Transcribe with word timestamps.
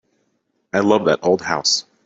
I 0.73 0.79
love 0.79 1.05
that 1.05 1.19
old 1.21 1.43
house. 1.43 1.85